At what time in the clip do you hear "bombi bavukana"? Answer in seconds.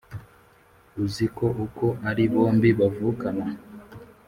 2.33-3.45